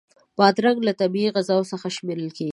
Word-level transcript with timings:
بادرنګ 0.37 0.79
له 0.87 0.93
طبعی 1.01 1.33
غذاوو 1.35 1.69
څخه 1.71 1.87
شمېرل 1.95 2.29
کېږي. 2.35 2.39